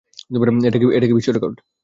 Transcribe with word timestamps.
এটা 0.97 1.07
কী 1.07 1.13
বিশ্বরেকর্ড? 1.13 1.57